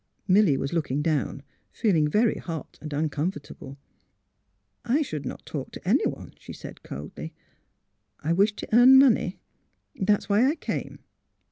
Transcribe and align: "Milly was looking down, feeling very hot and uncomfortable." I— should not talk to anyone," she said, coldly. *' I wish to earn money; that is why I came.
"Milly 0.27 0.57
was 0.57 0.73
looking 0.73 1.03
down, 1.03 1.43
feeling 1.71 2.07
very 2.07 2.39
hot 2.39 2.79
and 2.81 2.91
uncomfortable." 2.91 3.77
I— 4.83 5.03
should 5.03 5.27
not 5.27 5.45
talk 5.45 5.69
to 5.73 5.87
anyone," 5.87 6.33
she 6.39 6.53
said, 6.53 6.81
coldly. 6.81 7.35
*' 7.79 8.11
I 8.23 8.33
wish 8.33 8.53
to 8.55 8.75
earn 8.75 8.97
money; 8.97 9.37
that 9.93 10.21
is 10.21 10.27
why 10.27 10.47
I 10.49 10.55
came. 10.55 11.03